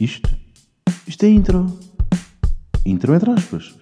Isto? 0.00 0.30
Isto 1.08 1.24
é 1.24 1.28
intro. 1.28 1.66
Intro 2.86 3.12
entre 3.16 3.32
aspas. 3.32 3.76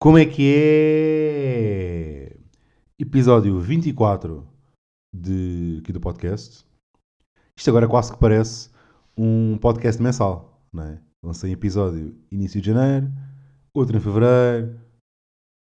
Como 0.00 0.16
é 0.16 0.26
que 0.26 0.54
é? 0.54 2.36
Episódio 3.00 3.58
24 3.58 4.46
de, 5.12 5.80
aqui 5.82 5.92
do 5.92 5.98
podcast. 5.98 6.64
Isto 7.58 7.70
agora 7.70 7.88
quase 7.88 8.12
que 8.12 8.20
parece 8.20 8.70
um 9.18 9.58
podcast 9.58 10.00
mensal, 10.00 10.64
não 10.72 10.84
é? 10.84 11.02
Lancei 11.20 11.50
episódio 11.50 12.16
início 12.30 12.60
de 12.60 12.68
janeiro, 12.68 13.10
outro 13.74 13.96
em 13.96 14.00
fevereiro, 14.00 14.80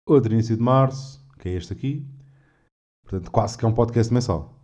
outro 0.07 0.35
início 0.35 0.55
de 0.55 0.63
março, 0.63 1.27
que 1.39 1.49
é 1.49 1.53
este 1.53 1.73
aqui. 1.73 2.07
Portanto, 3.03 3.31
quase 3.31 3.57
que 3.57 3.65
é 3.65 3.69
um 3.69 3.73
podcast 3.73 4.13
mensal. 4.13 4.58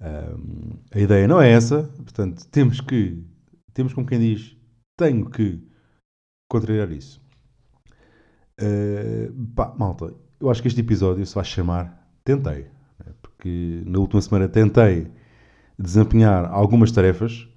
Um, 0.00 0.78
a 0.92 1.00
ideia 1.00 1.26
não 1.26 1.40
é 1.40 1.50
essa, 1.50 1.84
portanto, 1.96 2.46
temos 2.50 2.80
que, 2.80 3.24
temos 3.72 3.92
como 3.92 4.06
quem 4.06 4.20
diz, 4.20 4.56
tenho 4.96 5.28
que 5.28 5.60
contrariar 6.48 6.90
isso. 6.92 7.20
Uh, 8.60 9.32
pá, 9.54 9.74
malta, 9.76 10.14
eu 10.40 10.50
acho 10.50 10.62
que 10.62 10.68
este 10.68 10.80
episódio 10.80 11.24
se 11.26 11.34
vai 11.34 11.44
chamar 11.44 11.98
Tentei, 12.24 12.64
né? 13.04 13.14
porque 13.22 13.82
na 13.86 13.98
última 13.98 14.20
semana 14.20 14.48
tentei 14.48 15.10
desempenhar 15.78 16.44
algumas 16.52 16.92
tarefas, 16.92 17.48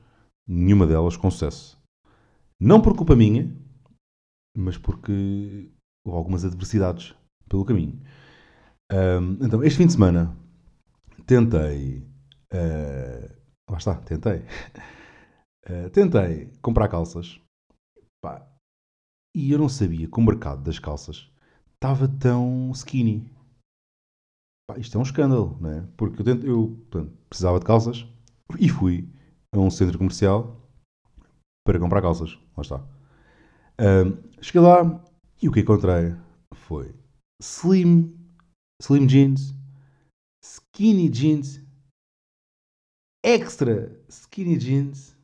nenhuma 0.48 0.88
delas 0.88 1.18
com 1.18 1.30
sucesso. 1.30 1.78
Não 2.60 2.80
por 2.82 2.96
culpa 2.96 3.16
minha, 3.16 3.52
mas 4.56 4.78
porque 4.78 5.72
houve 6.06 6.18
algumas 6.18 6.46
adversidades 6.46 7.16
pelo 7.50 7.66
caminho. 7.66 8.00
Um, 8.92 9.46
então, 9.46 9.64
este 9.64 9.78
fim 9.78 9.88
de 9.88 9.94
semana 9.94 10.36
tentei. 11.26 12.10
Uh, 12.54 13.34
lá 13.70 13.78
está, 13.78 13.96
tentei. 13.96 14.46
Uh, 15.70 15.90
tentei 15.92 16.52
comprar 16.62 16.88
calças. 16.88 17.40
Pá, 18.24 18.48
e 19.36 19.52
eu 19.52 19.60
não 19.60 19.70
sabia 19.70 20.08
que 20.08 20.20
o 20.20 20.24
mercado 20.24 20.62
das 20.64 20.80
calças 20.80 21.32
estava 21.74 22.08
tão 22.08 22.72
skinny. 22.72 23.32
Pá, 24.70 24.78
isto 24.78 24.98
é 24.98 25.00
um 25.00 25.04
escândalo, 25.04 25.58
não 25.60 25.70
é? 25.70 25.88
Porque 25.98 26.22
eu, 26.22 26.26
tento, 26.26 26.46
eu 26.46 26.68
portanto, 26.90 27.18
precisava 27.30 27.60
de 27.60 27.66
calças 27.66 28.06
e 28.60 28.70
fui 28.70 29.10
a 29.54 29.60
um 29.60 29.70
centro 29.70 29.98
comercial 29.98 30.62
para 31.66 31.80
comprar 31.80 32.02
calças. 32.02 32.38
Lá 32.58 32.62
está. 32.62 32.88
Um, 33.80 34.42
cheguei 34.42 34.62
lá 34.62 35.04
e 35.42 35.48
o 35.50 35.52
que 35.52 35.62
encontrei 35.62 36.16
foi 36.54 36.94
slim, 37.42 38.16
slim 38.82 39.08
jeans, 39.08 39.56
skinny 40.44 41.10
jeans, 41.10 41.60
extra 43.24 43.92
skinny 44.10 44.58
jeans, 44.58 45.16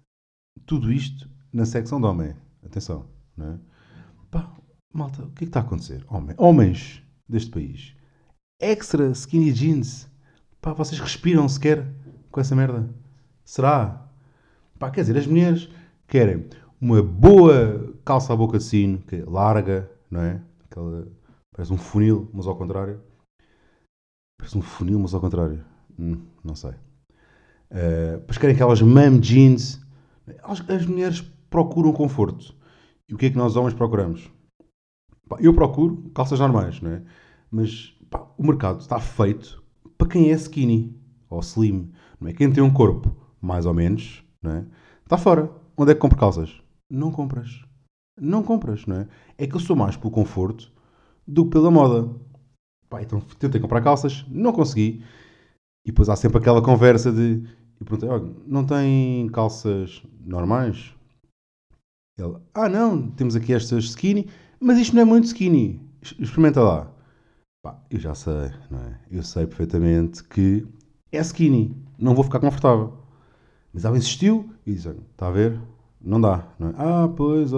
tudo 0.65 0.91
isto 0.91 1.29
na 1.51 1.65
secção 1.65 1.99
de 1.99 2.07
homem. 2.07 2.35
Atenção, 2.63 3.05
não 3.35 3.53
é? 3.53 3.59
Pá, 4.29 4.51
malta, 4.93 5.23
o 5.23 5.31
que 5.31 5.35
é 5.35 5.37
que 5.39 5.43
está 5.45 5.59
a 5.61 5.63
acontecer? 5.63 6.05
Homem, 6.09 6.35
homens 6.37 7.01
deste 7.27 7.49
país, 7.49 7.95
extra 8.59 9.09
skinny 9.11 9.51
jeans, 9.51 10.09
pá, 10.61 10.73
vocês 10.73 10.99
respiram 10.99 11.47
sequer 11.47 11.87
com 12.31 12.39
essa 12.39 12.55
merda? 12.55 12.89
Será? 13.45 14.09
Pá, 14.77 14.91
quer 14.91 15.01
dizer, 15.01 15.17
as 15.17 15.27
mulheres 15.27 15.69
querem 16.07 16.47
uma 16.79 17.01
boa 17.01 17.93
calça 18.05 18.33
à 18.33 18.35
boca 18.35 18.57
de 18.57 18.63
sino, 18.63 18.99
que 18.99 19.17
é 19.17 19.25
larga, 19.25 19.89
não 20.11 20.21
é? 20.21 20.41
Aquela, 20.65 21.07
parece 21.51 21.73
um 21.73 21.77
funil, 21.77 22.29
mas 22.33 22.45
ao 22.45 22.55
contrário. 22.55 23.01
Parece 24.37 24.57
um 24.57 24.61
funil, 24.61 24.99
mas 24.99 25.13
ao 25.13 25.21
contrário. 25.21 25.63
Hum, 25.97 26.21
não 26.43 26.55
sei. 26.55 26.75
Uh, 27.71 28.17
depois 28.19 28.37
querem 28.37 28.55
aquelas 28.55 28.81
mom 28.81 29.19
jeans. 29.19 29.81
As, 30.43 30.67
as, 30.69 30.85
mulheres 30.85 31.21
procuram 31.49 31.91
conforto. 31.91 32.55
E 33.07 33.13
o 33.13 33.17
que 33.17 33.27
é 33.27 33.29
que 33.29 33.37
nós 33.37 33.55
homens 33.55 33.73
procuramos? 33.73 34.29
Pá, 35.27 35.37
eu 35.39 35.53
procuro 35.53 36.09
calças 36.13 36.39
normais, 36.39 36.81
não 36.81 36.91
é? 36.91 37.01
Mas 37.51 37.93
pá, 38.09 38.27
o 38.37 38.43
mercado 38.43 38.79
está 38.79 38.99
feito 38.99 39.63
para 39.97 40.07
quem 40.07 40.31
é 40.31 40.33
skinny 40.33 40.95
ou 41.29 41.39
slim. 41.39 41.91
Não 42.19 42.29
é? 42.29 42.33
Quem 42.33 42.51
tem 42.51 42.63
um 42.63 42.73
corpo 42.73 43.15
mais 43.41 43.65
ou 43.65 43.73
menos, 43.73 44.23
não 44.41 44.51
é? 44.51 44.65
Está 45.03 45.17
fora. 45.17 45.49
Onde 45.77 45.91
é 45.91 45.93
que 45.93 46.01
compro 46.01 46.17
calças? 46.17 46.61
Não 46.89 47.11
compras. 47.11 47.63
Não 48.19 48.41
compras, 48.41 48.85
não 48.85 48.97
é? 48.97 49.07
É 49.37 49.45
que 49.45 49.55
eu 49.55 49.59
sou 49.59 49.75
mais 49.75 49.95
pelo 49.95 50.11
conforto 50.11 50.71
do 51.27 51.45
que 51.45 51.51
pela 51.51 51.69
moda. 51.69 52.09
Pá, 52.89 53.01
então 53.01 53.19
tentei 53.37 53.59
comprar 53.59 53.81
calças, 53.81 54.25
não 54.29 54.53
consegui. 54.53 55.03
E 55.87 55.91
depois 55.91 56.09
há 56.09 56.17
sempre 56.17 56.39
aquela 56.39 56.61
conversa 56.61 57.13
de. 57.13 57.47
Eu 57.79 57.85
perguntei, 57.85 58.09
olha, 58.09 58.29
não 58.45 58.65
tem 58.65 59.29
calças 59.29 60.03
normais? 60.19 60.93
Ele, 62.19 62.35
ah 62.53 62.67
não, 62.67 63.09
temos 63.11 63.37
aqui 63.37 63.53
estas 63.53 63.85
skinny, 63.85 64.27
mas 64.59 64.77
isto 64.79 64.93
não 64.93 65.03
é 65.03 65.05
muito 65.05 65.25
skinny. 65.25 65.79
Experimenta 66.19 66.61
lá. 66.61 66.91
Pá, 67.63 67.79
eu 67.89 67.99
já 67.99 68.13
sei, 68.13 68.51
não 68.69 68.79
é? 68.79 68.99
Eu 69.09 69.23
sei 69.23 69.47
perfeitamente 69.47 70.23
que 70.25 70.67
é 71.09 71.21
skinny, 71.21 71.73
não 71.97 72.13
vou 72.13 72.23
ficar 72.25 72.41
confortável. 72.41 72.93
Mas 73.73 73.85
ela 73.85 73.95
insistiu 73.95 74.51
e 74.65 74.73
disse, 74.73 74.89
está 74.89 75.27
a 75.27 75.31
ver? 75.31 75.57
Não 76.01 76.19
dá. 76.19 76.47
Não 76.59 76.69
é? 76.69 76.73
Ah, 76.75 77.07
pois, 77.07 77.51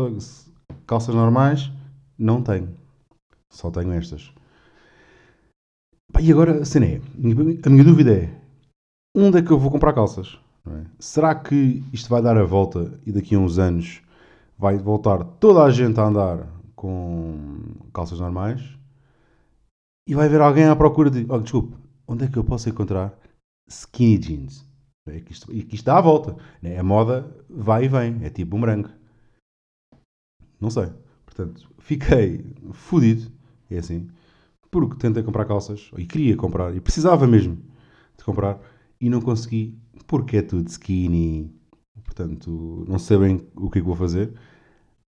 calças 0.86 1.16
normais, 1.16 1.72
não 2.16 2.44
tenho. 2.44 2.78
Só 3.50 3.72
tenho 3.72 3.92
estas. 3.94 4.32
E 6.22 6.32
agora, 6.32 6.62
a 6.62 6.66
cena 6.66 6.86
é, 6.86 7.02
a 7.66 7.70
minha 7.70 7.84
dúvida 7.84 8.12
é, 8.14 8.42
onde 9.16 9.38
é 9.38 9.42
que 9.42 9.52
eu 9.52 9.58
vou 9.58 9.72
comprar 9.72 9.94
calças? 9.94 10.38
É? 10.68 10.86
Será 11.00 11.34
que 11.34 11.82
isto 11.94 12.10
vai 12.10 12.22
dar 12.22 12.38
a 12.38 12.44
volta 12.44 13.00
e 13.06 13.12
daqui 13.12 13.36
a 13.36 13.40
uns 13.40 13.58
anos 13.58 14.02
vai 14.58 14.78
voltar 14.78 15.24
toda 15.24 15.64
a 15.64 15.72
gente 15.72 15.98
a 15.98 16.04
andar 16.04 16.46
com 16.76 17.38
calças 17.94 18.20
normais? 18.20 18.62
E 20.08 20.14
vai 20.14 20.26
haver 20.26 20.42
alguém 20.42 20.66
à 20.66 20.76
procura 20.76 21.10
de, 21.10 21.26
oh, 21.30 21.40
desculpe, 21.40 21.78
onde 22.06 22.26
é 22.26 22.28
que 22.28 22.38
eu 22.38 22.44
posso 22.44 22.68
encontrar 22.68 23.18
skinny 23.70 24.18
jeans? 24.18 24.68
É 25.08 25.22
que 25.22 25.32
isto, 25.32 25.48
que 25.48 25.76
isto 25.76 25.86
dá 25.86 25.98
a 25.98 26.02
volta. 26.02 26.36
Né? 26.62 26.78
A 26.78 26.84
moda 26.84 27.34
vai 27.50 27.86
e 27.86 27.88
vem, 27.88 28.26
é 28.26 28.30
tipo 28.30 28.52
bumerangue. 28.52 28.90
Não 30.60 30.70
sei. 30.70 30.92
Portanto, 31.26 31.70
fiquei 31.80 32.46
fodido, 32.74 33.32
é 33.72 33.78
assim, 33.78 34.10
porque 34.72 34.96
tentei 34.98 35.24
comprar 35.24 35.46
calças, 35.46 35.92
e 35.98 36.06
queria 36.06 36.36
comprar, 36.36 36.76
e 36.76 36.80
precisava 36.80 37.26
mesmo 37.28 37.58
de 38.18 38.24
comprar, 38.24 38.60
e 39.00 39.10
não 39.10 39.22
consegui, 39.22 39.78
porque 40.08 40.38
é 40.38 40.42
tudo 40.42 40.68
skinny. 40.68 41.52
Portanto, 42.04 42.86
não 42.88 43.00
sei 43.00 43.18
bem 43.18 43.48
o 43.56 43.70
que 43.70 43.80
é 43.80 43.82
que 43.82 43.88
vou 43.88 43.96
fazer. 43.96 44.34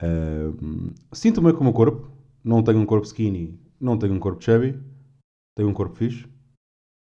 Uh, 0.03 0.93
Sinto-me 1.13 1.53
com 1.53 1.61
o 1.61 1.65
meu 1.65 1.73
corpo, 1.73 2.11
não 2.43 2.63
tenho 2.63 2.79
um 2.79 2.87
corpo 2.87 3.07
skinny, 3.07 3.59
não 3.81 3.99
tenho 3.99 4.15
um 4.15 4.19
corpo 4.19 4.43
chubby, 4.43 4.79
tenho 5.57 5.69
um 5.69 5.75
corpo 5.75 5.97
fixe, 5.97 6.27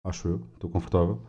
acho 0.06 0.28
eu, 0.28 0.42
estou 0.54 0.70
confortável, 0.70 1.22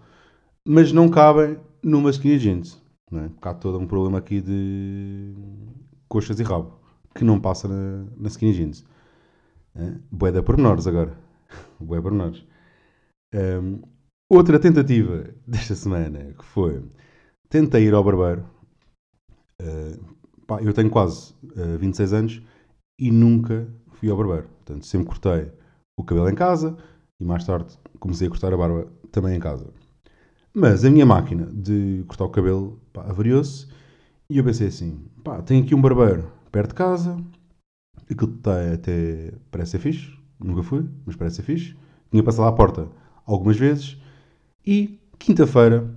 mas 0.66 0.92
não 0.92 1.08
cabem 1.08 1.58
numa 1.82 2.10
skinny 2.10 2.38
jeans. 2.38 2.82
Não 3.10 3.24
é? 3.24 3.28
Porque 3.28 3.48
há 3.48 3.54
todo 3.54 3.78
um 3.78 3.86
problema 3.86 4.18
aqui 4.18 4.40
de 4.40 5.34
coxas 6.08 6.38
e 6.38 6.42
rabo 6.42 6.78
que 7.14 7.24
não 7.24 7.40
passa 7.40 7.66
na, 7.66 8.06
na 8.16 8.28
skinny 8.28 8.52
jeans. 8.52 8.84
É? 9.78 9.94
Bué 10.10 10.32
da 10.32 10.42
pormenores 10.42 10.86
agora. 10.86 11.16
Bué 11.78 12.00
pormenores. 12.00 12.44
Um, 13.34 13.80
outra 14.28 14.58
tentativa 14.58 15.24
desta 15.46 15.74
semana 15.74 16.34
que 16.36 16.44
foi 16.44 16.82
tentei 17.48 17.84
ir 17.84 17.94
ao 17.94 18.02
barbeiro. 18.02 18.44
Uh, 19.62 20.16
pá, 20.46 20.60
eu 20.62 20.72
tenho 20.72 20.90
quase 20.90 21.32
uh, 21.56 21.78
26 21.78 22.12
anos 22.12 22.42
e 22.98 23.10
nunca 23.10 23.68
fui 23.92 24.10
ao 24.10 24.16
barbeiro. 24.16 24.48
Portanto, 24.48 24.84
sempre 24.84 25.08
cortei 25.08 25.52
o 25.96 26.04
cabelo 26.04 26.28
em 26.28 26.34
casa 26.34 26.76
e 27.20 27.24
mais 27.24 27.44
tarde 27.44 27.78
comecei 28.00 28.26
a 28.26 28.30
cortar 28.30 28.52
a 28.52 28.56
barba 28.56 28.90
também 29.12 29.36
em 29.36 29.40
casa. 29.40 29.72
Mas 30.52 30.84
a 30.84 30.90
minha 30.90 31.06
máquina 31.06 31.46
de 31.46 32.04
cortar 32.08 32.24
o 32.24 32.30
cabelo 32.30 32.80
avariou-se 32.94 33.68
e 34.28 34.38
eu 34.38 34.44
pensei 34.44 34.68
assim: 34.68 35.04
pá, 35.22 35.40
tenho 35.42 35.62
aqui 35.64 35.74
um 35.74 35.80
barbeiro 35.80 36.32
perto 36.50 36.70
de 36.70 36.74
casa. 36.74 37.16
Aquilo 38.10 38.34
está 38.34 38.72
até 38.72 39.32
parece 39.50 39.72
ser 39.72 39.78
fixe. 39.78 40.16
Nunca 40.40 40.62
fui, 40.62 40.88
mas 41.04 41.16
parece 41.16 41.36
ser 41.36 41.42
fixe. 41.42 41.76
Tinha 42.10 42.22
passado 42.22 42.46
à 42.46 42.52
porta 42.52 42.88
algumas 43.26 43.56
vezes. 43.56 43.98
E 44.66 44.98
quinta-feira 45.18 45.88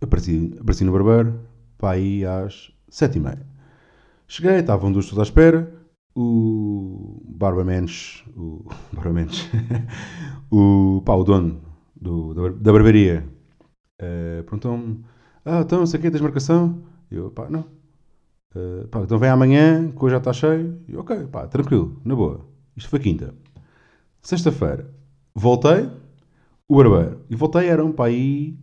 apareci, 0.00 0.56
apareci 0.60 0.84
no 0.84 0.92
barbeiro 0.92 1.40
para 1.78 1.90
aí 1.90 2.24
às 2.24 2.72
sete 2.88 3.18
e 3.18 3.20
meia. 3.20 3.46
Cheguei, 4.28 4.58
estavam 4.58 4.90
duas 4.92 5.06
pessoas 5.06 5.20
à 5.20 5.22
espera. 5.30 5.72
O 6.14 7.22
Barbamentos, 7.28 8.24
o 8.34 8.64
Barbamentos, 8.92 9.46
o, 10.50 11.02
pá, 11.04 11.14
o 11.14 11.22
dono 11.22 11.60
do, 11.94 12.32
da, 12.32 12.48
da 12.48 12.72
barbearia, 12.72 13.28
uh, 14.00 14.42
perguntou-me: 14.44 15.04
Ah, 15.44 15.60
então 15.60 15.84
sei 15.84 16.00
o 16.00 16.02
que, 16.02 16.10
tens 16.10 16.22
marcação? 16.22 16.82
Eu, 17.10 17.30
pá, 17.30 17.50
não. 17.50 17.75
Uh, 18.56 18.88
pá, 18.88 19.00
então 19.00 19.18
vem 19.18 19.28
amanhã, 19.28 19.92
que 19.92 20.02
hoje 20.02 20.12
já 20.12 20.18
está 20.18 20.32
cheio. 20.32 20.80
E, 20.88 20.96
ok, 20.96 21.26
pá, 21.26 21.46
tranquilo, 21.46 22.00
na 22.02 22.16
boa. 22.16 22.40
Isto 22.74 22.88
foi 22.88 22.98
quinta. 22.98 23.34
Sexta-feira, 24.22 24.90
voltei, 25.34 25.90
o 26.66 26.76
barbeiro. 26.76 27.20
E 27.28 27.36
voltei, 27.36 27.68
eram 27.68 27.92
para 27.92 28.06
aí 28.06 28.58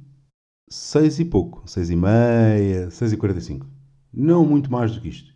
6 0.68 1.20
e 1.20 1.26
pouco, 1.26 1.62
6 1.70 1.92
e 1.92 1.96
meia, 1.96 2.90
6 2.90 3.14
e 3.14 3.18
45. 3.18 3.68
Não 4.12 4.44
muito 4.44 4.72
mais 4.72 4.96
do 4.96 5.00
que 5.00 5.10
isto. 5.10 5.32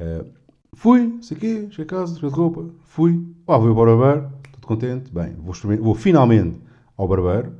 Uh, 0.00 0.28
fui, 0.74 1.16
sei 1.22 1.36
quê, 1.36 1.68
cheguei 1.70 1.84
a 1.84 1.86
casa, 1.86 2.14
cheguei 2.16 2.30
de 2.30 2.36
roupa, 2.36 2.68
fui, 2.82 3.24
ah, 3.46 3.56
vou 3.56 3.72
para 3.72 3.94
o 3.94 3.98
barbeiro, 3.98 4.32
estou 4.46 4.68
contente, 4.68 5.12
bem, 5.12 5.34
vou, 5.36 5.54
vou 5.80 5.94
finalmente 5.94 6.60
ao 6.96 7.06
barbeiro 7.06 7.54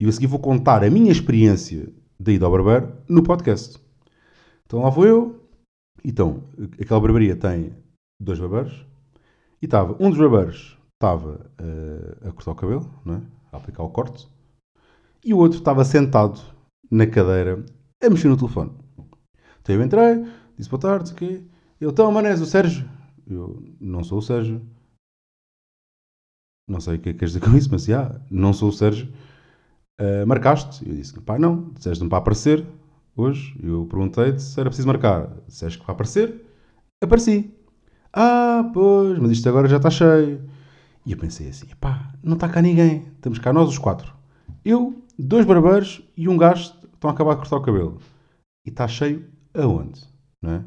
e 0.00 0.08
a 0.08 0.12
seguir 0.12 0.26
vou 0.26 0.40
contar 0.40 0.82
a 0.82 0.90
minha 0.90 1.12
experiência 1.12 1.88
de 2.18 2.32
ida 2.32 2.44
ao 2.44 2.50
barbeiro 2.50 2.92
no 3.08 3.22
podcast. 3.22 3.78
Então 4.68 4.82
lá 4.82 4.90
vou 4.90 5.06
eu, 5.06 5.48
então, 6.04 6.44
aquela 6.78 7.00
barbearia 7.00 7.34
tem 7.34 7.74
dois 8.20 8.38
barbeiros 8.38 8.84
e 9.62 9.64
estava, 9.64 9.96
um 9.98 10.10
dos 10.10 10.18
barbeiros 10.18 10.78
estava 10.92 11.50
uh, 11.58 12.28
a 12.28 12.32
cortar 12.32 12.50
o 12.50 12.54
cabelo, 12.54 13.00
não 13.02 13.14
é? 13.14 13.22
a 13.50 13.56
aplicar 13.56 13.82
o 13.82 13.88
corte, 13.88 14.28
e 15.24 15.32
o 15.32 15.38
outro 15.38 15.58
estava 15.58 15.82
sentado 15.86 16.38
na 16.90 17.06
cadeira 17.06 17.64
a 18.02 18.10
mexer 18.10 18.28
no 18.28 18.36
telefone. 18.36 18.72
Então 19.62 19.74
eu 19.74 19.82
entrei, 19.82 20.30
disse 20.58 20.68
boa 20.68 20.80
tarde, 20.80 21.14
quê? 21.14 21.42
Ele, 21.80 21.90
então, 21.90 22.12
manés, 22.12 22.42
o 22.42 22.46
Sérgio? 22.46 22.86
Eu, 23.26 23.62
não 23.80 24.04
sou 24.04 24.18
o 24.18 24.22
Sérgio. 24.22 24.60
Não 26.68 26.80
sei 26.80 26.96
o 26.96 26.98
que 26.98 27.08
é 27.08 27.12
que 27.14 27.20
queres 27.20 27.32
dizer 27.32 27.46
com 27.46 27.56
isso, 27.56 27.70
mas 27.70 27.86
já, 27.86 28.20
não 28.30 28.52
sou 28.52 28.68
o 28.68 28.72
Sérgio. 28.72 29.10
Uh, 29.98 30.26
marcaste? 30.26 30.86
Eu 30.86 30.94
disse, 30.94 31.18
pá, 31.20 31.38
não, 31.38 31.70
disseste-me 31.70 32.10
para 32.10 32.18
aparecer 32.18 32.66
hoje. 33.22 33.58
Eu 33.62 33.86
perguntei-te 33.86 34.42
se 34.42 34.58
era 34.60 34.68
preciso 34.68 34.88
marcar. 34.88 35.30
Disseste 35.46 35.78
que 35.78 35.84
para 35.84 35.94
aparecer? 35.94 36.44
Apareci. 37.02 37.54
Ah, 38.12 38.70
pois, 38.72 39.18
mas 39.18 39.30
isto 39.30 39.48
agora 39.48 39.68
já 39.68 39.76
está 39.76 39.90
cheio. 39.90 40.48
E 41.04 41.12
eu 41.12 41.18
pensei 41.18 41.48
assim, 41.48 41.66
pá, 41.80 42.12
não 42.22 42.34
está 42.34 42.48
cá 42.48 42.60
ninguém. 42.60 43.06
Estamos 43.16 43.38
cá 43.38 43.52
nós 43.52 43.68
os 43.68 43.78
quatro. 43.78 44.12
Eu, 44.64 45.02
dois 45.18 45.46
barbeiros 45.46 46.02
e 46.16 46.28
um 46.28 46.36
gajo 46.36 46.74
estão 46.92 47.10
a 47.10 47.12
acabar 47.12 47.34
de 47.34 47.40
cortar 47.40 47.56
o 47.56 47.62
cabelo. 47.62 47.98
E 48.66 48.70
está 48.70 48.86
cheio 48.86 49.24
aonde? 49.54 50.02
Não 50.42 50.52
é? 50.52 50.64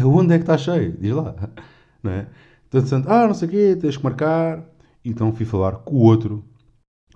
Aonde 0.00 0.34
é 0.34 0.38
que 0.38 0.44
está 0.44 0.56
cheio? 0.56 0.96
Diz 0.98 1.12
lá. 1.12 1.34
Não 2.02 2.10
é? 2.10 2.28
Então, 2.68 2.80
dizendo, 2.80 3.08
ah, 3.10 3.26
não 3.26 3.34
sei 3.34 3.46
o 3.46 3.50
quê, 3.50 3.76
tens 3.80 3.96
que 3.96 4.02
marcar. 4.02 4.64
Então 5.04 5.32
fui 5.32 5.44
falar 5.44 5.76
com 5.78 5.94
o 5.94 6.00
outro 6.00 6.42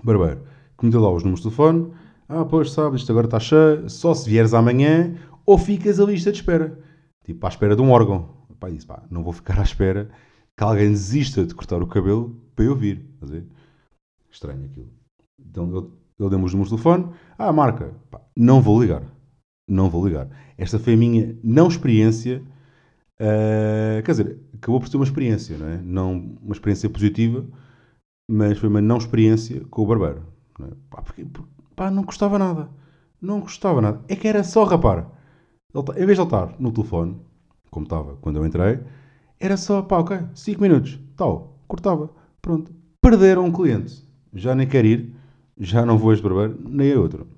barbeiro, 0.04 0.42
que 0.78 0.84
me 0.84 0.92
deu 0.92 1.00
lá 1.00 1.10
os 1.10 1.22
números 1.22 1.40
de 1.40 1.44
telefone. 1.44 1.92
Ah, 2.28 2.44
pois, 2.44 2.72
sabes, 2.72 3.00
isto 3.00 3.12
agora 3.12 3.26
está 3.26 3.38
cheio. 3.38 3.88
Só 3.88 4.14
se 4.14 4.28
vieres 4.28 4.54
amanhã 4.54 5.16
ou 5.44 5.58
ficas 5.58 6.00
a 6.00 6.04
lista 6.04 6.32
de 6.32 6.38
espera. 6.38 6.78
Tipo, 7.24 7.46
à 7.46 7.48
espera 7.48 7.76
de 7.76 7.82
um 7.82 7.90
órgão. 7.90 8.36
Pá, 8.58 8.68
disse, 8.70 8.86
pá, 8.86 9.02
não 9.10 9.22
vou 9.22 9.32
ficar 9.32 9.58
à 9.58 9.62
espera 9.62 10.10
que 10.56 10.64
alguém 10.64 10.90
desista 10.90 11.44
de 11.44 11.54
cortar 11.54 11.82
o 11.82 11.86
cabelo 11.86 12.40
para 12.54 12.64
eu 12.64 12.74
vir. 12.74 13.04
Estranho 14.30 14.64
aquilo. 14.64 14.90
Então 15.38 15.64
ele, 15.64 15.86
ele 16.18 16.30
deu-me 16.30 16.44
os 16.44 16.52
números 16.52 16.70
de 16.70 16.76
telefone. 16.76 17.12
Ah, 17.38 17.52
marca. 17.52 17.94
Pá, 18.10 18.20
não 18.36 18.60
vou 18.60 18.80
ligar. 18.80 19.02
Não 19.68 19.90
vou 19.90 20.06
ligar. 20.06 20.28
Esta 20.56 20.78
foi 20.78 20.94
a 20.94 20.96
minha 20.96 21.36
não 21.42 21.68
experiência 21.68 22.42
Uh, 23.16 24.02
quer 24.04 24.10
dizer, 24.10 24.38
acabou 24.54 24.78
por 24.78 24.88
ser 24.88 24.96
uma 24.98 25.04
experiência, 25.04 25.56
não 25.56 25.68
é? 25.68 25.78
Não 25.78 26.36
uma 26.42 26.52
experiência 26.52 26.88
positiva, 26.90 27.46
mas 28.30 28.58
foi 28.58 28.68
uma 28.68 28.82
não 28.82 28.98
experiência 28.98 29.64
com 29.70 29.82
o 29.82 29.86
barbeiro. 29.86 30.22
Não 30.58 30.68
é? 30.68 30.70
pá, 30.90 31.02
porque, 31.02 31.26
pá, 31.76 31.90
não 31.90 32.02
gostava 32.02 32.38
nada. 32.38 32.70
Não 33.20 33.40
gostava 33.40 33.80
nada. 33.80 34.00
É 34.08 34.16
que 34.16 34.26
era 34.26 34.42
só 34.42 34.64
rapar. 34.64 35.10
Ele, 35.74 35.84
tá, 35.84 35.92
em 35.92 36.06
vez 36.06 36.16
de 36.16 36.22
ele 36.22 36.22
estar 36.22 36.54
no 36.58 36.72
telefone, 36.72 37.20
como 37.70 37.84
estava 37.84 38.16
quando 38.16 38.36
eu 38.36 38.46
entrei, 38.46 38.80
era 39.38 39.56
só, 39.56 39.82
pá, 39.82 39.98
ok, 39.98 40.18
5 40.34 40.60
minutos, 40.60 40.98
tal, 41.16 41.60
cortava, 41.68 42.10
pronto. 42.42 42.74
Perderam 43.00 43.44
um 43.44 43.52
cliente. 43.52 44.02
Já 44.32 44.54
nem 44.54 44.66
quer 44.66 44.84
ir, 44.84 45.14
já 45.58 45.84
não 45.86 45.98
vou 45.98 46.10
a 46.10 46.14
este 46.14 46.22
barbeiro, 46.22 46.58
nem 46.68 46.92
a 46.92 46.98
outro. 46.98 47.28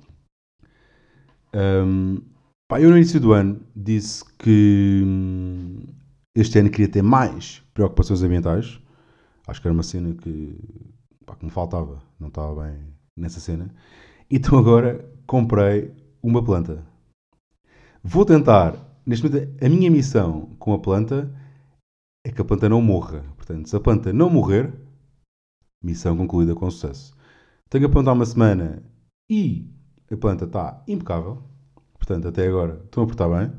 Um, 1.55 2.19
Pá, 2.69 2.79
eu 2.83 2.91
no 2.91 2.99
início 2.99 3.19
do 3.19 3.33
ano 3.33 3.63
disse 3.75 4.23
que 4.39 5.03
hum, 5.03 5.87
este 6.35 6.59
ano 6.59 6.69
queria 6.69 6.89
ter 6.89 7.03
mais 7.03 7.63
preocupações 7.73 8.23
ambientais. 8.23 8.79
Acho 9.47 9.63
que 9.63 9.67
era 9.67 9.73
uma 9.73 9.83
cena 9.83 10.15
que, 10.15 10.55
pá, 11.25 11.35
que 11.35 11.47
me 11.47 11.51
faltava. 11.51 12.03
Não 12.21 12.29
estava 12.29 12.63
bem 12.63 12.79
nessa 13.17 13.41
cena. 13.41 13.75
Então 14.31 14.59
agora 14.59 15.11
comprei 15.27 15.95
uma 16.23 16.45
planta. 16.45 16.87
Vou 18.03 18.25
tentar, 18.25 18.77
neste 19.07 19.27
momento, 19.27 19.65
a 19.65 19.69
minha 19.69 19.91
missão 19.91 20.55
com 20.59 20.75
a 20.75 20.79
planta 20.79 21.35
é 22.25 22.31
que 22.31 22.41
a 22.41 22.45
planta 22.45 22.69
não 22.69 22.83
morra. 22.83 23.25
Portanto, 23.37 23.69
se 23.69 23.77
a 23.77 23.81
planta 23.81 24.13
não 24.13 24.29
morrer, 24.29 24.73
missão 25.83 26.17
concluída 26.17 26.55
com 26.55 26.71
sucesso. 26.71 27.17
Tenho 27.71 27.87
a 27.87 27.89
planta 27.89 28.11
há 28.11 28.13
uma 28.13 28.27
semana 28.27 28.83
e 29.31 29.71
a 30.11 30.17
planta 30.17 30.45
está 30.45 30.83
impecável. 30.87 31.43
Portanto, 31.95 32.29
até 32.29 32.47
agora 32.47 32.83
estão 32.85 33.05
a 33.05 33.07
portar 33.07 33.29
bem. 33.31 33.53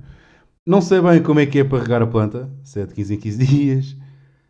Não 0.66 0.82
sei 0.82 1.02
bem 1.02 1.24
como 1.24 1.40
é 1.40 1.46
que 1.46 1.60
é 1.60 1.64
para 1.64 1.82
regar 1.82 2.02
a 2.02 2.08
planta. 2.08 2.50
Se 2.64 2.80
é 2.80 2.86
de 2.86 2.94
15 2.94 3.16
em 3.16 3.20
15 3.20 3.38
dias. 3.46 3.98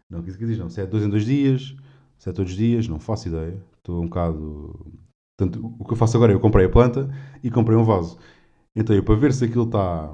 Não, 0.09 0.21
15 0.21 0.35
em 0.35 0.39
15 0.39 0.45
dias 0.47 0.59
não. 0.59 0.69
Se 0.69 0.81
é 0.81 0.85
de 0.85 0.91
2 0.91 1.05
em 1.05 1.09
2 1.09 1.25
dias. 1.25 1.75
Se 2.17 2.29
é 2.29 2.33
todos 2.33 2.51
os 2.51 2.57
dias. 2.57 2.87
Não 2.87 2.99
faço 2.99 3.29
ideia. 3.29 3.63
Estou 3.77 4.01
um 4.01 4.05
bocado... 4.05 4.99
Portanto, 5.39 5.73
o 5.79 5.85
que 5.85 5.93
eu 5.93 5.97
faço 5.97 6.17
agora 6.17 6.33
é 6.33 6.35
eu 6.35 6.39
comprei 6.41 6.65
a 6.65 6.69
planta 6.69 7.09
e 7.41 7.49
comprei 7.49 7.77
um 7.77 7.85
vaso. 7.85 8.17
Então 8.75 8.93
eu, 8.93 9.01
para 9.01 9.15
ver 9.15 9.31
se 9.33 9.45
aquilo 9.45 9.63
está... 9.63 10.13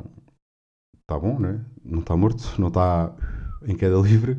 Está 1.01 1.19
bom, 1.19 1.39
né? 1.39 1.65
Não 1.83 1.99
está 1.99 2.15
morto. 2.15 2.43
Não 2.61 2.67
está 2.67 3.11
em 3.65 3.75
queda 3.75 3.97
livre. 3.97 4.33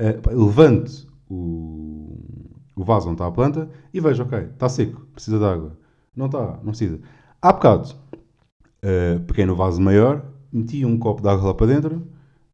Uh, 0.00 0.46
levanto 0.46 1.08
o, 1.28 2.54
o 2.76 2.84
vaso 2.84 3.08
onde 3.08 3.14
está 3.14 3.26
a 3.26 3.32
planta 3.32 3.68
e 3.92 4.00
vejo, 4.00 4.22
ok, 4.22 4.38
está 4.38 4.68
seco. 4.68 5.00
Precisa 5.12 5.40
de 5.40 5.44
água. 5.44 5.76
Não 6.14 6.26
está. 6.26 6.60
Não 6.62 6.70
precisa. 6.70 7.00
Há 7.40 7.52
bocado 7.52 7.92
uh, 8.84 9.20
peguei 9.26 9.44
no 9.44 9.56
vaso 9.56 9.82
maior, 9.82 10.24
meti 10.52 10.84
um 10.84 10.96
copo 10.98 11.20
de 11.20 11.28
água 11.28 11.48
lá 11.48 11.54
para 11.54 11.66
dentro 11.66 12.06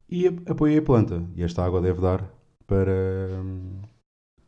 e 0.09 0.27
apoiei 0.27 0.79
a 0.79 0.83
planta. 0.83 1.23
E 1.37 1.43
esta 1.43 1.63
água 1.63 1.83
deve 1.83 2.01
dar 2.01 2.25
para, 2.67 2.93
um, 3.43 3.83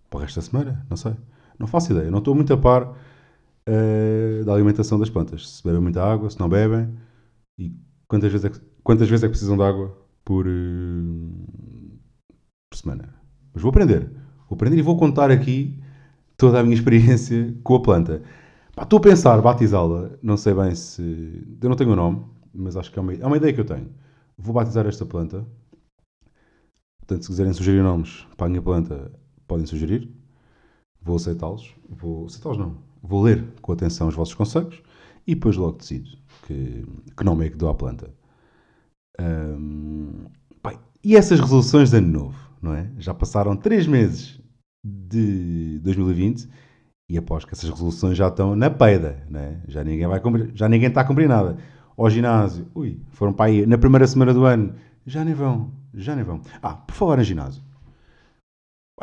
para 0.09 0.19
o 0.19 0.23
resto 0.23 0.37
da 0.37 0.43
semana, 0.43 0.87
não 0.89 0.97
sei. 0.97 1.15
Não 1.59 1.67
faço 1.67 1.93
ideia, 1.93 2.11
não 2.11 2.21
estou 2.21 2.35
muito 2.35 2.53
a 2.55 2.57
par 2.57 2.95
uh, 3.69 4.45
da 4.45 4.55
alimentação 4.55 4.99
das 4.99 5.11
plantas. 5.11 5.49
Se 5.49 5.65
bebem 5.65 5.81
muita 5.81 6.03
água, 6.03 6.31
se 6.31 6.39
não 6.39 6.49
bebem 6.49 6.95
e 7.59 7.75
quantas 8.09 8.31
vezes 8.31 8.45
é 8.45 8.51
que, 8.51 8.61
quantas 8.83 9.09
vezes 9.09 9.25
é 9.25 9.27
que 9.27 9.33
precisam 9.33 9.57
de 9.57 9.63
água 9.63 9.97
por, 10.25 10.47
uh, 10.47 11.99
por 12.71 12.77
semana. 12.77 13.15
Mas 13.53 13.63
vou 13.63 13.71
aprender. 13.71 14.11
Vou 14.49 14.57
aprender 14.57 14.79
e 14.79 14.83
vou 14.83 14.97
contar 14.97 15.31
aqui 15.31 15.79
toda 16.37 16.61
a 16.61 16.63
minha 16.63 16.75
experiência 16.77 17.55
com 17.63 17.75
a 17.75 17.83
planta. 17.83 18.23
Estou 18.81 18.99
a 18.99 19.03
pensar 19.03 19.41
batizá-la, 19.43 20.11
não 20.23 20.37
sei 20.37 20.55
bem 20.55 20.75
se. 20.75 21.47
Eu 21.61 21.69
não 21.69 21.77
tenho 21.77 21.91
o 21.91 21.93
um 21.93 21.97
nome, 21.97 22.25
mas 22.55 22.77
acho 22.77 22.91
que 22.91 22.99
é 22.99 23.03
uma, 23.03 23.15
é 23.15 23.27
uma 23.27 23.37
ideia 23.37 23.53
que 23.53 23.61
eu 23.61 23.65
tenho. 23.65 23.93
Vou 24.39 24.55
batizar 24.55 24.87
esta 24.87 25.05
planta. 25.05 25.47
Portanto, 27.01 27.23
se 27.23 27.29
quiserem 27.29 27.53
sugerir 27.53 27.83
nomes 27.83 28.27
para 28.37 28.47
a 28.47 28.49
minha 28.49 28.63
planta, 28.63 29.13
podem 29.47 29.67
sugerir. 29.67 30.11
Vou 31.03 31.17
aceitá-los. 31.17 31.75
Vou 31.89 32.27
aceitá-los, 32.27 32.57
não. 32.57 32.90
Vou 33.03 33.23
ler 33.23 33.45
com 33.61 33.73
atenção 33.73 34.09
os 34.09 34.15
vossos 34.15 34.35
conselhos 34.35 34.83
e 35.27 35.35
depois 35.35 35.57
logo 35.57 35.79
decido 35.79 36.09
que, 36.47 36.85
que 37.17 37.25
nome 37.25 37.47
é 37.47 37.51
que 37.51 37.57
dou 37.57 37.69
à 37.69 37.75
planta. 37.75 38.13
Um, 39.21 40.27
e 41.03 41.17
essas 41.17 41.41
resoluções 41.41 41.91
de 41.91 41.97
ano 41.97 42.09
novo, 42.09 42.51
não 42.61 42.75
é? 42.75 42.91
Já 42.99 43.15
passaram 43.15 43.57
3 43.57 43.87
meses 43.87 44.41
de 44.85 45.79
2020 45.81 46.49
e 47.09 47.19
após 47.19 47.45
que 47.45 47.55
essas 47.55 47.69
resoluções 47.69 48.17
já 48.17 48.29
estão 48.29 48.55
na 48.55 48.71
peida, 48.71 49.27
né? 49.29 49.63
já 49.67 49.83
ninguém 49.83 50.07
vai 50.07 50.21
cumprir, 50.21 50.51
já 50.55 50.69
ninguém 50.69 50.89
está 50.89 51.01
a 51.01 51.05
cumprir 51.05 51.29
nada. 51.29 51.57
Ao 51.97 52.09
ginásio, 52.09 52.67
ui, 52.75 53.01
foram 53.11 53.33
para 53.33 53.47
aí 53.47 53.67
na 53.67 53.77
primeira 53.77 54.07
semana 54.07 54.33
do 54.33 54.45
ano, 54.45 54.75
já 55.07 55.25
nem 55.25 55.35
vão, 55.35 55.73
já 55.95 56.15
nem 56.15 56.25
vão. 56.25 56.41
Ah, 56.63 56.75
por 56.75 56.95
falar 56.95 57.19
em 57.19 57.25
ginásio, 57.25 57.63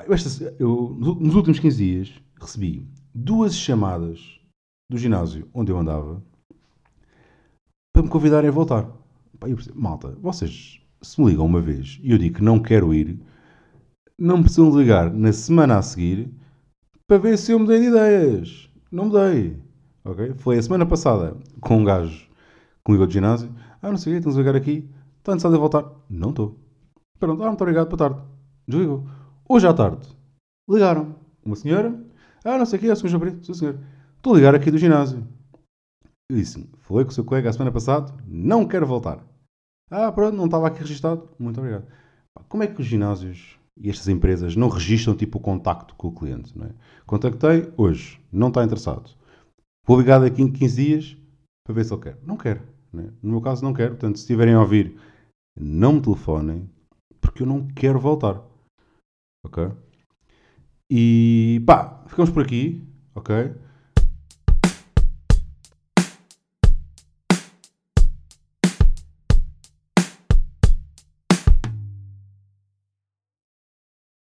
esta, 0.09 0.55
eu 0.59 0.95
nos 0.99 1.35
últimos 1.35 1.59
15 1.59 1.77
dias 1.77 2.13
recebi 2.39 2.87
duas 3.17 3.55
chamadas 3.55 4.39
do 4.91 4.97
ginásio 4.97 5.49
onde 5.51 5.71
eu 5.71 5.77
andava 5.79 6.23
para 7.91 8.03
me 8.03 8.09
convidarem 8.09 8.47
a 8.47 8.53
voltar. 8.53 8.87
Malta, 9.73 10.15
vocês 10.21 10.79
se 11.01 11.19
me 11.19 11.31
ligam 11.31 11.45
uma 11.45 11.59
vez 11.59 11.99
e 12.03 12.11
eu 12.11 12.17
digo 12.19 12.35
que 12.35 12.43
não 12.43 12.59
quero 12.59 12.93
ir, 12.93 13.19
não 14.19 14.41
precisam 14.41 14.77
ligar 14.77 15.11
na 15.11 15.33
semana 15.33 15.79
a 15.79 15.81
seguir 15.81 16.31
para 17.07 17.17
ver 17.17 17.37
se 17.39 17.51
eu 17.51 17.59
mudei 17.59 17.79
de 17.79 17.87
ideias. 17.87 18.69
Não 18.91 19.05
mudei. 19.05 19.59
Ok? 20.05 20.35
Foi 20.35 20.57
a 20.57 20.61
semana 20.61 20.85
passada 20.85 21.35
com 21.59 21.77
um 21.77 21.83
gajo 21.83 22.27
que 22.85 22.91
ligou 22.91 23.07
de 23.07 23.13
ginásio. 23.13 23.49
Ah, 23.81 23.89
não 23.89 23.97
sei 23.97 24.13
o 24.13 24.15
quê, 24.15 24.17
estamos 24.19 24.37
a 24.37 24.41
ligar 24.41 24.55
aqui. 24.55 24.87
Está 25.17 25.31
interessado 25.31 25.55
em 25.55 25.59
voltar? 25.59 25.85
Não 26.07 26.29
estou. 26.29 26.55
Pronto, 27.19 27.43
ah, 27.43 27.47
muito 27.47 27.61
obrigado, 27.61 27.89
boa 27.89 27.97
tarde. 27.97 28.21
Desligou. 28.67 29.07
Hoje 29.49 29.67
à 29.67 29.73
tarde, 29.73 30.07
ligaram. 30.69 31.15
Uma 31.43 31.55
senhora. 31.55 32.06
Ah, 32.43 32.57
não 32.57 32.65
sei 32.65 32.77
o 32.77 32.81
quê, 32.81 32.87
é 32.87 32.93
o 32.93 32.95
senhor 32.95 33.09
Jabrito. 33.09 33.45
Sim, 33.45 33.53
senhor. 33.53 33.79
Estou 34.15 34.33
a 34.33 34.35
ligar 34.37 34.55
aqui 34.55 34.71
do 34.71 34.77
ginásio. 34.77 35.27
Eu 36.29 36.37
disse 36.37 36.69
falei 36.79 37.05
com 37.05 37.11
o 37.11 37.13
seu 37.13 37.23
colega 37.23 37.49
a 37.49 37.53
semana 37.53 37.71
passada, 37.71 38.13
não 38.27 38.67
quero 38.67 38.85
voltar. 38.85 39.23
Ah, 39.89 40.11
pronto, 40.11 40.35
não 40.35 40.45
estava 40.45 40.67
aqui 40.67 40.79
registado. 40.79 41.29
Muito 41.39 41.59
obrigado. 41.59 41.87
Como 42.49 42.63
é 42.63 42.67
que 42.67 42.81
os 42.81 42.87
ginásios 42.87 43.57
e 43.79 43.89
estas 43.89 44.07
empresas 44.07 44.55
não 44.55 44.69
registram 44.69 45.15
tipo 45.15 45.37
o 45.37 45.41
contacto 45.41 45.95
com 45.95 46.07
o 46.07 46.13
cliente. 46.13 46.57
Não 46.57 46.65
é? 46.65 46.71
Contactei 47.05 47.71
hoje, 47.77 48.19
não 48.31 48.47
está 48.47 48.63
interessado. 48.63 49.11
Vou 49.85 49.99
ligar 49.99 50.19
daqui 50.19 50.41
em 50.41 50.51
15 50.51 50.83
dias 50.83 51.17
para 51.65 51.75
ver 51.75 51.85
se 51.85 51.93
ele 51.93 52.01
quer. 52.01 52.17
Não 52.23 52.37
quero. 52.37 52.61
Né? 52.91 53.11
No 53.21 53.31
meu 53.31 53.41
caso, 53.41 53.63
não 53.63 53.73
quero. 53.73 53.91
Portanto, 53.91 54.17
se 54.17 54.23
estiverem 54.23 54.53
a 54.53 54.61
ouvir, 54.61 54.99
não 55.57 55.93
me 55.93 56.01
telefonem, 56.01 56.69
porque 57.21 57.43
eu 57.43 57.47
não 57.47 57.67
quero 57.67 57.99
voltar. 57.99 58.41
Ok? 59.45 59.69
E 60.89 61.61
pá, 61.65 62.03
ficamos 62.07 62.31
por 62.31 62.43
aqui. 62.43 62.83
Ok? 63.13 63.35